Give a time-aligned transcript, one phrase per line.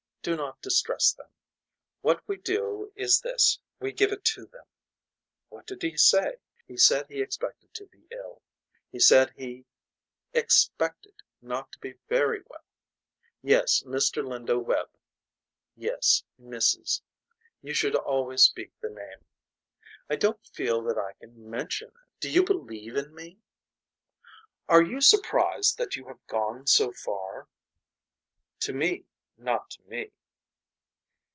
[0.23, 1.29] Do not distress them.
[2.01, 4.65] What we do is this we give it to them.
[5.49, 6.35] What did he say.
[6.67, 8.43] He said he expected to be ill.
[8.91, 9.65] He said he said he
[10.37, 12.63] expected not to be very well.
[13.41, 14.23] Yes Mr.
[14.23, 14.91] Lindo Webb.
[15.75, 17.01] Yes Mrs.
[17.63, 19.25] You should always speak the name.
[20.07, 22.19] I don't feel that I can mention it.
[22.19, 23.39] Do you believe in me.
[24.69, 27.47] Are you surprised that you have gone so far.
[28.59, 29.07] To me
[29.37, 30.11] not to me.